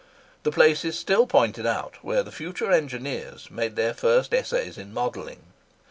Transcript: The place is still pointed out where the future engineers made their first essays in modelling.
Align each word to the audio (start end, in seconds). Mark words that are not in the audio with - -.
The 0.41 0.51
place 0.51 0.83
is 0.83 0.97
still 0.97 1.27
pointed 1.27 1.67
out 1.67 1.97
where 2.01 2.23
the 2.23 2.31
future 2.31 2.71
engineers 2.71 3.51
made 3.51 3.75
their 3.75 3.93
first 3.93 4.33
essays 4.33 4.79
in 4.79 4.95
modelling. 4.95 5.43